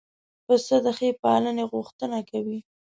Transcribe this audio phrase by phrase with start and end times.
[0.45, 2.59] پسه د ښې پالنې غوښتنه کوي.